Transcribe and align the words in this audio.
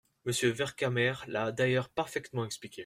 Monsieur 0.25 0.49
Vercamer 0.51 1.13
l’a 1.27 1.51
d’ailleurs 1.51 1.89
parfaitement 1.89 2.43
expliqué. 2.43 2.79